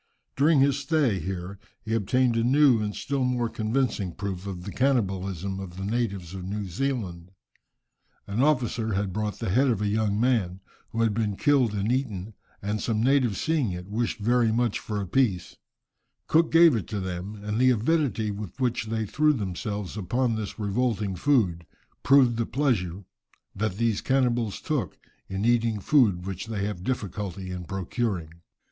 [0.35, 4.71] During his stay here he obtained a new and still more convincing proof of the
[4.71, 7.29] cannibalism of the natives of New Zealand.
[8.25, 10.59] An officer had bought the head of a young man,
[10.89, 12.33] who had been killed and eaten,
[12.63, 15.57] and some natives seeing it, wished very much for a piece,
[16.25, 20.33] Cook gave it up to them, and the avidity with which they threw themselves upon
[20.35, 21.67] this revolting food,
[22.01, 23.05] proved the pleasure
[23.55, 24.97] that these cannibals took
[25.29, 28.31] in eating food which they have difficulty in procuring.